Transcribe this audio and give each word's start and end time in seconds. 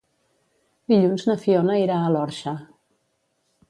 Dilluns 0.93 1.27
na 1.31 1.37
Fiona 1.43 1.79
irà 1.85 2.01
a 2.01 2.11
l'Orxa. 2.17 2.59